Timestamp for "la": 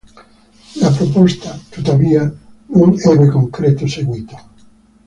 0.79-0.89